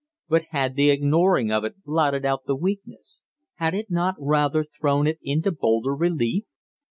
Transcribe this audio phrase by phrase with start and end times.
[0.27, 3.23] But had the ignoring of it blotted out the weakness?
[3.57, 6.45] Had it not rather thrown it into bolder relief?